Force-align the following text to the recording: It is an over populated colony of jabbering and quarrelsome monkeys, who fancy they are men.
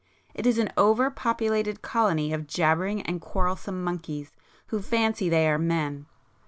It 0.33 0.47
is 0.47 0.57
an 0.57 0.73
over 0.77 1.11
populated 1.11 1.83
colony 1.83 2.33
of 2.33 2.47
jabbering 2.47 3.03
and 3.03 3.21
quarrelsome 3.21 3.83
monkeys, 3.83 4.31
who 4.69 4.81
fancy 4.81 5.29
they 5.29 5.47
are 5.47 5.59
men. 5.59 6.07